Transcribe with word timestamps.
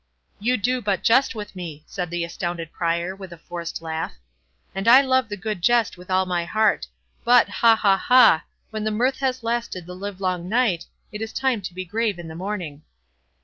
43 0.39 0.47
"You 0.47 0.57
do 0.57 0.81
but 0.81 1.03
jest 1.03 1.35
with 1.35 1.55
me," 1.55 1.83
said 1.85 2.09
the 2.09 2.23
astounded 2.23 2.73
Prior, 2.73 3.15
with 3.15 3.31
a 3.31 3.37
forced 3.37 3.83
laugh; 3.83 4.13
"and 4.73 4.87
I 4.87 4.99
love 5.01 5.31
a 5.31 5.37
good 5.37 5.61
jest 5.61 5.95
with 5.95 6.09
all 6.09 6.25
my 6.25 6.43
heart. 6.43 6.87
But, 7.23 7.47
ha! 7.47 7.75
ha! 7.75 7.97
ha! 7.97 8.43
when 8.71 8.83
the 8.83 8.89
mirth 8.89 9.17
has 9.19 9.43
lasted 9.43 9.85
the 9.85 9.93
livelong 9.95 10.49
night, 10.49 10.87
it 11.11 11.21
is 11.21 11.31
time 11.31 11.61
to 11.61 11.75
be 11.75 11.85
grave 11.85 12.17
in 12.17 12.27
the 12.29 12.33
morning." 12.35 12.81